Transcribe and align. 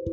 Hai, 0.00 0.08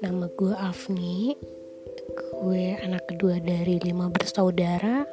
nama 0.00 0.24
gue 0.32 0.56
Afni. 0.56 1.36
Gue 2.32 2.80
anak 2.80 3.12
kedua 3.12 3.44
dari 3.44 3.76
lima 3.76 4.08
bersaudara. 4.08 5.04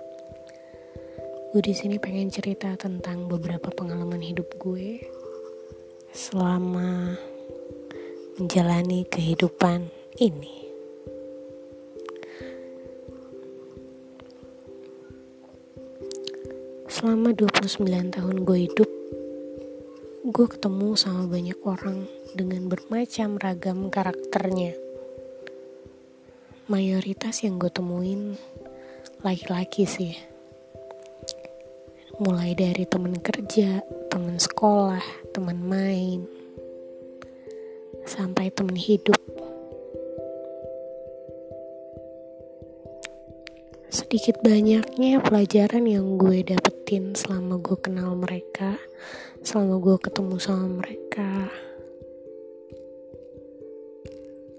Gue 1.51 1.59
di 1.59 1.75
sini 1.75 1.99
pengen 1.99 2.31
cerita 2.31 2.71
tentang 2.79 3.27
beberapa 3.27 3.67
pengalaman 3.75 4.23
hidup 4.23 4.55
gue 4.55 5.03
selama 6.15 7.19
menjalani 8.39 9.03
kehidupan 9.11 9.91
ini. 10.23 10.64
Selama 17.05 17.37
29 17.37 18.17
tahun 18.17 18.37
gue 18.49 18.65
hidup, 18.65 18.89
gue 20.25 20.47
ketemu 20.49 20.97
sama 20.97 21.29
banyak 21.29 21.53
orang 21.61 22.09
dengan 22.33 22.65
bermacam 22.65 23.37
ragam 23.37 23.93
karakternya. 23.93 24.73
Mayoritas 26.65 27.45
yang 27.45 27.61
gue 27.61 27.69
temuin 27.69 28.41
laki-laki 29.21 29.85
sih. 29.85 30.17
Mulai 32.17 32.57
dari 32.57 32.89
temen 32.89 33.21
kerja, 33.21 33.85
temen 34.09 34.41
sekolah, 34.41 35.29
temen 35.29 35.61
main, 35.61 36.25
sampai 38.09 38.49
temen 38.49 38.73
hidup. 38.73 39.21
Sedikit 43.95 44.43
banyaknya 44.43 45.23
pelajaran 45.23 45.87
yang 45.87 46.19
gue 46.19 46.43
dapetin 46.43 47.15
selama 47.15 47.63
gue 47.63 47.79
kenal 47.79 48.11
mereka, 48.11 48.75
selama 49.39 49.79
gue 49.79 49.95
ketemu 50.03 50.35
sama 50.35 50.83
mereka. 50.83 51.47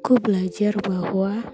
Gue 0.00 0.16
belajar 0.24 0.80
bahwa 0.80 1.44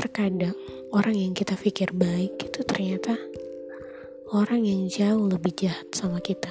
terkadang 0.00 0.56
orang 0.96 1.12
yang 1.12 1.36
kita 1.36 1.52
pikir 1.52 1.92
baik 1.92 2.40
itu 2.40 2.64
ternyata 2.64 3.12
orang 4.32 4.64
yang 4.64 4.88
jauh 4.88 5.28
lebih 5.28 5.52
jahat 5.52 5.84
sama 5.92 6.24
kita. 6.24 6.48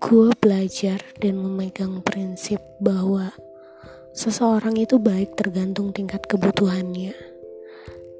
Gue 0.00 0.32
belajar 0.40 1.04
dan 1.20 1.36
memegang 1.44 2.00
prinsip 2.00 2.56
bahwa 2.80 3.28
seseorang 4.10 4.74
itu 4.74 4.98
baik 4.98 5.38
tergantung 5.38 5.94
tingkat 5.94 6.26
kebutuhannya. 6.26 7.14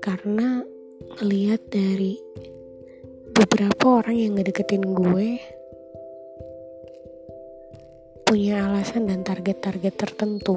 Karena 0.00 0.62
ngelihat 1.18 1.68
dari 1.68 2.16
beberapa 3.34 4.04
orang 4.04 4.16
yang 4.16 4.32
ngedeketin 4.38 4.84
gue 4.94 5.28
punya 8.24 8.70
alasan 8.70 9.10
dan 9.10 9.26
target-target 9.26 9.94
tertentu. 9.98 10.54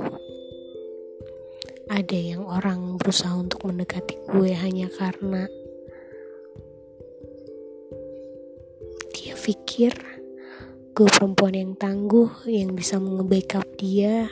Ada 1.89 2.17
yang 2.37 2.45
orang 2.45 2.95
berusaha 3.01 3.33
untuk 3.33 3.65
mendekati 3.65 4.15
gue 4.29 4.51
hanya 4.55 4.87
karena 4.93 5.49
dia 9.11 9.33
pikir 9.35 9.91
gue 10.93 11.07
perempuan 11.09 11.57
yang 11.57 11.73
tangguh 11.73 12.29
yang 12.45 12.77
bisa 12.77 13.01
nge-backup 13.01 13.65
dia 13.81 14.29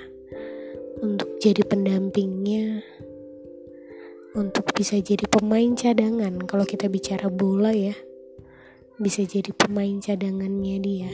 untuk 1.01 1.41
jadi 1.41 1.65
pendampingnya, 1.65 2.85
untuk 4.37 4.69
bisa 4.77 5.01
jadi 5.01 5.25
pemain 5.25 5.73
cadangan. 5.73 6.45
Kalau 6.45 6.61
kita 6.61 6.85
bicara 6.93 7.25
bola 7.25 7.73
ya, 7.73 7.97
bisa 9.01 9.25
jadi 9.25 9.49
pemain 9.49 9.97
cadangannya 9.97 10.77
dia. 10.77 11.13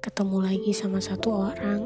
Ketemu 0.00 0.38
lagi 0.40 0.72
sama 0.72 0.96
satu 0.96 1.28
orang, 1.52 1.84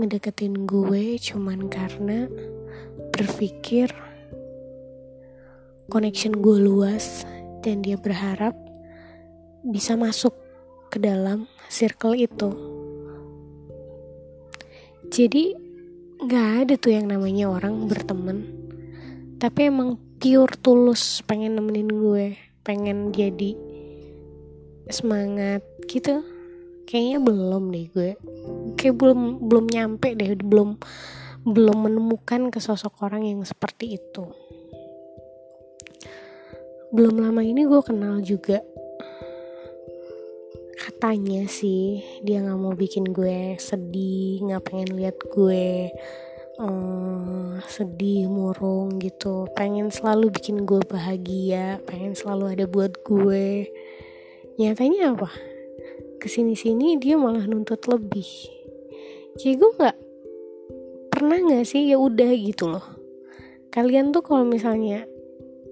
ngedeketin 0.00 0.64
gue 0.64 1.20
cuman 1.20 1.68
karena 1.68 2.24
berpikir 3.12 3.92
connection 5.92 6.32
gue 6.40 6.56
luas 6.56 7.28
dan 7.60 7.84
dia 7.84 8.00
berharap 8.00 8.56
bisa 9.60 9.92
masuk 10.00 10.39
ke 10.90 10.98
dalam 10.98 11.46
circle 11.70 12.18
itu. 12.18 12.50
Jadi 15.06 15.54
nggak 16.20 16.48
ada 16.66 16.74
tuh 16.76 16.92
yang 16.92 17.06
namanya 17.08 17.48
orang 17.48 17.86
berteman, 17.86 18.50
tapi 19.38 19.70
emang 19.70 19.96
pure 20.18 20.52
tulus 20.60 21.22
pengen 21.24 21.56
nemenin 21.56 21.88
gue, 21.88 22.36
pengen 22.66 23.14
jadi 23.14 23.54
semangat 24.90 25.62
gitu. 25.86 26.20
Kayaknya 26.90 27.18
belum 27.22 27.64
deh 27.70 27.86
gue, 27.94 28.10
kayak 28.74 28.98
belum 28.98 29.46
belum 29.46 29.66
nyampe 29.70 30.10
deh, 30.18 30.34
belum 30.34 30.76
belum 31.46 31.78
menemukan 31.88 32.52
ke 32.52 32.58
sosok 32.58 33.00
orang 33.06 33.24
yang 33.24 33.40
seperti 33.46 33.96
itu. 33.96 34.26
Belum 36.90 37.22
lama 37.22 37.40
ini 37.46 37.62
gue 37.64 37.80
kenal 37.86 38.18
juga 38.20 38.60
katanya 40.80 41.44
sih 41.44 42.00
dia 42.24 42.40
nggak 42.40 42.56
mau 42.56 42.72
bikin 42.72 43.12
gue 43.12 43.60
sedih 43.60 44.40
nggak 44.48 44.64
pengen 44.64 44.96
lihat 44.96 45.20
gue 45.28 45.92
um, 46.56 47.60
sedih 47.68 48.32
murung 48.32 48.96
gitu. 48.96 49.44
Pengen 49.52 49.92
selalu 49.92 50.32
bikin 50.32 50.64
gue 50.64 50.80
bahagia 50.88 51.84
pengen 51.84 52.16
selalu 52.16 52.56
ada 52.56 52.64
buat 52.64 52.96
gue. 53.04 53.68
Nyatanya 54.56 55.12
apa? 55.12 55.28
Ke 56.16 56.32
sini 56.32 56.56
sini 56.56 56.96
dia 56.96 57.20
malah 57.20 57.44
nuntut 57.44 57.84
lebih. 57.84 58.28
Kayak 59.36 59.56
gue 59.60 59.70
nggak? 59.76 59.96
Pernah 61.12 61.38
nggak 61.44 61.64
sih? 61.68 61.92
Ya 61.92 62.00
udah 62.00 62.32
gitu 62.32 62.72
loh. 62.72 62.86
Kalian 63.68 64.16
tuh 64.16 64.24
kalau 64.24 64.48
misalnya 64.48 65.04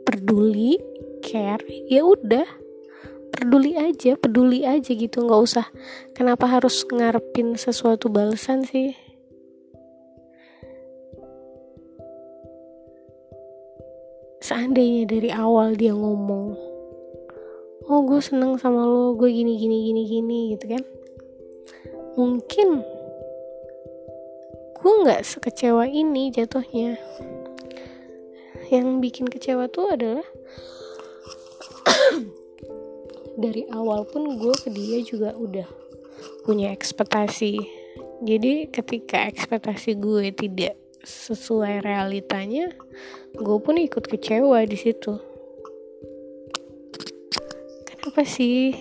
peduli 0.04 0.76
care 1.24 1.64
ya 1.88 2.04
udah 2.04 2.67
peduli 3.38 3.78
aja 3.78 4.18
peduli 4.18 4.66
aja 4.66 4.90
gitu 4.90 5.22
nggak 5.22 5.42
usah. 5.46 5.70
Kenapa 6.10 6.50
harus 6.50 6.82
ngarepin 6.90 7.54
sesuatu 7.54 8.10
balasan 8.10 8.66
sih? 8.66 8.98
Seandainya 14.42 15.06
dari 15.06 15.30
awal 15.30 15.78
dia 15.78 15.94
ngomong 15.94 16.58
oh 17.88 18.04
gue 18.04 18.20
seneng 18.20 18.60
sama 18.60 18.84
lo 18.84 19.16
gue 19.16 19.30
gini 19.32 19.56
gini 19.56 19.86
gini 19.86 20.02
gini 20.10 20.38
gitu 20.58 20.66
kan? 20.74 20.82
Mungkin 22.18 22.68
gue 24.82 24.92
nggak 25.06 25.22
sekecewa 25.22 25.86
ini 25.86 26.34
jatuhnya. 26.34 26.98
Yang 28.66 28.86
bikin 28.98 29.26
kecewa 29.30 29.70
tuh 29.70 29.94
adalah 29.94 30.26
dari 33.38 33.70
awal 33.70 34.02
pun 34.10 34.34
gue 34.34 34.54
ke 34.58 34.68
dia 34.74 34.98
juga 35.06 35.30
udah 35.38 35.70
punya 36.42 36.74
ekspektasi. 36.74 37.62
Jadi 38.26 38.66
ketika 38.74 39.30
ekspektasi 39.30 39.94
gue 39.94 40.34
tidak 40.34 40.74
sesuai 41.06 41.86
realitanya 41.86 42.74
gue 43.38 43.58
pun 43.62 43.78
ikut 43.78 44.10
kecewa 44.10 44.66
di 44.66 44.74
situ. 44.74 45.14
Kenapa 47.86 48.26
sih? 48.26 48.74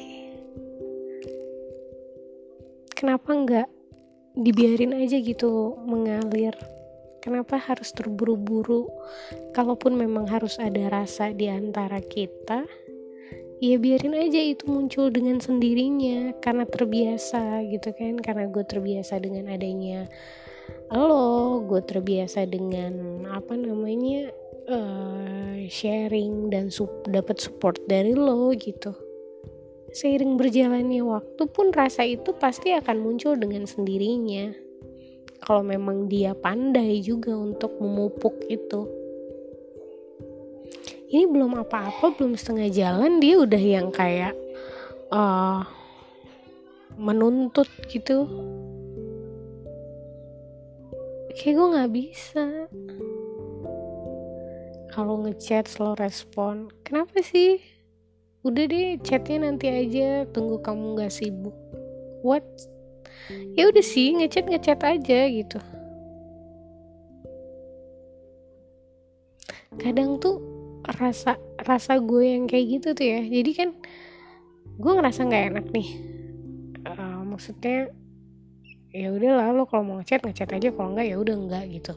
Kenapa 2.98 3.30
nggak 3.30 3.70
dibiarin 4.34 4.98
aja 4.98 5.22
gitu 5.22 5.78
mengalir? 5.86 6.58
Kenapa 7.22 7.62
harus 7.62 7.94
terburu-buru? 7.94 8.90
Kalaupun 9.54 9.94
memang 9.94 10.26
harus 10.26 10.58
ada 10.58 10.90
rasa 10.90 11.30
di 11.30 11.46
antara 11.46 12.02
kita 12.02 12.66
ya 13.58 13.76
biarin 13.82 14.14
aja 14.14 14.38
itu 14.38 14.70
muncul 14.70 15.10
dengan 15.10 15.42
sendirinya 15.42 16.34
karena 16.42 16.66
terbiasa 16.66 17.66
gitu 17.70 17.90
kan. 17.94 18.20
Karena 18.22 18.46
gue 18.50 18.64
terbiasa 18.64 19.18
dengan 19.22 19.54
adanya 19.54 20.06
lo 20.92 21.64
gue 21.68 21.84
terbiasa 21.84 22.48
dengan 22.48 23.24
apa 23.28 23.56
namanya 23.60 24.32
uh, 24.72 25.56
sharing 25.68 26.52
dan 26.52 26.72
sup, 26.72 26.92
dapat 27.08 27.40
support 27.40 27.80
dari 27.92 28.16
lo 28.16 28.52
gitu. 28.56 28.96
Seiring 29.88 30.36
berjalannya 30.36 31.00
waktu 31.00 31.48
pun 31.48 31.72
rasa 31.72 32.04
itu 32.04 32.36
pasti 32.36 32.76
akan 32.76 33.00
muncul 33.00 33.40
dengan 33.40 33.64
sendirinya. 33.64 34.52
Kalau 35.42 35.64
memang 35.64 36.12
dia 36.12 36.36
pandai 36.36 37.00
juga 37.00 37.32
untuk 37.32 37.80
memupuk 37.80 38.36
itu 38.52 38.97
ini 41.08 41.24
belum 41.24 41.56
apa-apa 41.64 42.20
belum 42.20 42.36
setengah 42.36 42.68
jalan 42.68 43.24
dia 43.24 43.40
udah 43.40 43.64
yang 43.64 43.88
kayak 43.96 44.36
uh, 45.08 45.64
menuntut 47.00 47.70
gitu. 47.88 48.28
Kayak 51.38 51.54
gue 51.54 51.68
nggak 51.72 51.92
bisa. 51.94 52.46
Kalau 54.92 55.22
ngechat 55.24 55.70
slow 55.70 55.94
respon. 55.96 56.74
Kenapa 56.82 57.22
sih? 57.22 57.62
Udah 58.42 58.66
deh 58.66 58.98
chatnya 59.06 59.46
nanti 59.48 59.70
aja 59.70 60.26
tunggu 60.34 60.60
kamu 60.60 60.98
nggak 60.98 61.14
sibuk. 61.14 61.56
What? 62.26 62.44
Ya 63.56 63.70
udah 63.70 63.86
sih 63.86 64.18
ngechat 64.18 64.50
ngechat 64.50 64.82
aja 64.82 65.20
gitu. 65.30 65.60
Kadang 69.78 70.18
tuh 70.18 70.42
rasa 70.98 71.38
rasa 71.62 72.02
gue 72.02 72.26
yang 72.26 72.50
kayak 72.50 72.66
gitu 72.82 72.88
tuh 72.98 73.06
ya. 73.06 73.22
Jadi 73.22 73.52
kan 73.54 73.70
gue 74.78 74.92
ngerasa 74.92 75.30
nggak 75.30 75.44
enak 75.54 75.66
nih. 75.72 75.90
Uh, 76.84 77.22
maksudnya 77.26 77.94
ya 78.90 79.14
udah 79.14 79.54
lo 79.54 79.70
kalau 79.70 79.84
mau 79.86 79.96
ngechat 80.02 80.26
ngechat 80.26 80.50
aja. 80.58 80.74
Kalau 80.74 80.94
enggak 80.94 81.08
ya 81.08 81.16
udah 81.22 81.36
enggak 81.38 81.64
gitu. 81.70 81.94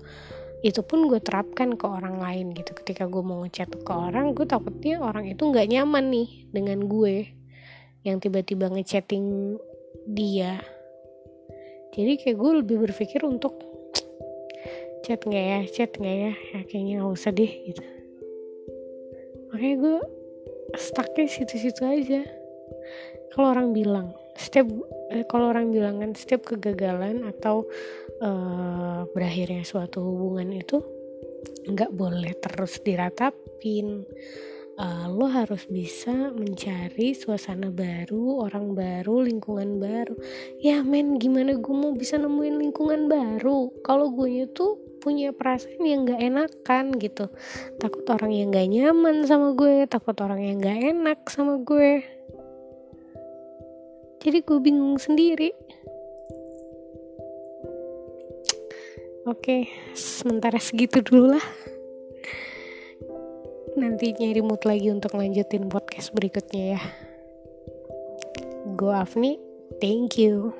Itu 0.61 0.85
pun 0.85 1.09
gue 1.09 1.17
terapkan 1.25 1.81
ke 1.81 1.87
orang 1.89 2.21
lain 2.21 2.53
gitu. 2.53 2.77
Ketika 2.77 3.09
gue 3.09 3.25
mau 3.25 3.41
ngechat 3.43 3.73
ke 3.81 3.93
orang 3.93 4.37
gue 4.37 4.45
takutnya 4.45 5.01
orang 5.01 5.33
itu 5.33 5.41
nggak 5.49 5.67
nyaman 5.73 6.05
nih 6.13 6.29
dengan 6.53 6.85
gue 6.85 7.25
yang 8.05 8.21
tiba-tiba 8.21 8.69
ngechatting 8.69 9.57
dia. 10.05 10.61
Jadi 11.97 12.21
kayak 12.21 12.37
gue 12.37 12.53
lebih 12.63 12.77
berpikir 12.85 13.25
untuk 13.25 13.57
chat 15.03 15.25
nggak 15.25 15.45
ya? 15.45 15.61
Chat 15.73 15.91
nggak 15.97 16.17
ya? 16.17 16.33
Ya 16.53 16.61
kayaknya 16.69 16.95
nggak 17.01 17.13
usah 17.17 17.33
deh 17.33 17.53
gitu 17.73 18.00
makanya 19.61 19.77
gue 19.77 20.01
stucknya 20.81 21.29
situ-situ 21.29 21.85
aja. 21.85 22.25
Kalau 23.29 23.53
orang 23.53 23.77
bilang 23.77 24.17
setiap 24.33 24.65
eh, 25.13 25.29
kalau 25.29 25.53
orang 25.53 25.69
bilang 25.69 26.01
kan 26.01 26.17
setiap 26.17 26.49
kegagalan 26.49 27.29
atau 27.29 27.69
uh, 28.25 29.05
berakhirnya 29.13 29.61
suatu 29.61 30.01
hubungan 30.01 30.49
itu 30.57 30.81
nggak 31.69 31.93
boleh 31.93 32.33
terus 32.41 32.81
diratapin 32.81 34.09
uh, 34.81 35.07
lo 35.13 35.29
harus 35.29 35.69
bisa 35.69 36.33
mencari 36.33 37.13
suasana 37.13 37.69
baru 37.69 38.49
orang 38.49 38.73
baru 38.73 39.29
lingkungan 39.29 39.77
baru. 39.77 40.17
Ya 40.65 40.81
men 40.81 41.21
gimana 41.21 41.61
gue 41.61 41.75
mau 41.77 41.93
bisa 41.93 42.17
nemuin 42.17 42.57
lingkungan 42.57 43.07
baru? 43.13 43.69
Kalau 43.85 44.09
gue 44.17 44.49
itu 44.49 44.81
punya 45.01 45.33
perasaan 45.33 45.81
yang 45.85 46.05
gak 46.09 46.21
enakan 46.21 46.97
gitu. 46.97 47.29
Takut 47.81 48.05
orang 48.09 48.33
yang 48.33 48.49
gak 48.53 48.69
nyaman 48.69 49.25
sama 49.29 49.53
gue 49.57 49.85
takut 49.89 50.17
orang 50.21 50.41
yang 50.41 50.57
gak 50.61 50.81
enak 50.81 51.21
sama 51.29 51.61
gue. 51.61 52.05
Jadi 54.21 54.39
gue 54.45 54.59
bingung 54.61 54.97
sendiri. 55.01 55.53
Oke 59.29 59.69
sementara 59.93 60.57
segitu 60.57 61.05
dulu 61.05 61.37
lah 61.37 61.45
nanti 63.79 64.15
nyari 64.17 64.43
mood 64.43 64.63
lagi 64.67 64.91
untuk 64.91 65.15
lanjutin 65.15 65.71
podcast 65.71 66.11
berikutnya 66.15 66.79
ya. 66.79 66.81
Gue 68.75 68.95
Afni 68.95 69.37
thank 69.83 70.19
you 70.19 70.55